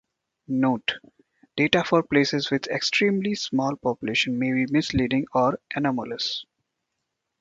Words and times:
Note: 0.47 0.97
Data 1.55 1.83
for 1.83 2.01
places 2.01 2.49
with 2.49 2.65
extremely 2.69 3.35
small 3.35 3.75
populations 3.75 4.35
may 4.35 4.51
be 4.51 4.65
misleading 4.67 5.27
or 5.31 5.59
anomalous. 5.75 6.43